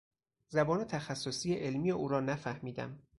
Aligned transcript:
زبان 0.49 0.83
تخصصی 0.87 1.53
علمی 1.53 1.91
او 1.91 2.07
را 2.07 2.19
نفهمیدم. 2.19 2.99